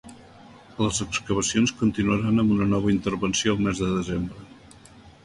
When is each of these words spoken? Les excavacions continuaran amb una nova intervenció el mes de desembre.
Les 0.85 1.01
excavacions 1.03 1.73
continuaran 1.81 2.45
amb 2.45 2.53
una 2.55 2.69
nova 2.71 2.91
intervenció 2.97 3.55
el 3.57 3.63
mes 3.69 3.83
de 3.85 3.91
desembre. 3.91 4.91